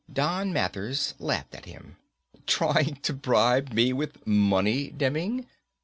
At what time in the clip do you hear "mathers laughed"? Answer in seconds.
0.51-1.53